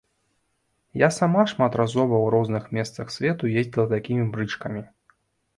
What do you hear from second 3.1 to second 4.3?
свету ездзіла такімі